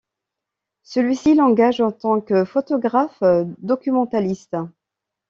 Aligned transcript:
Celui-ci 0.81 1.35
l'engage 1.35 1.79
en 1.79 1.91
tant 1.91 2.21
que 2.21 2.43
photographe 2.43 3.21
documentaliste. 3.59 4.57